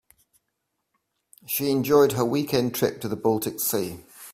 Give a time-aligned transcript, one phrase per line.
[1.45, 3.99] She enjoyed her weekend trip to the baltic sea.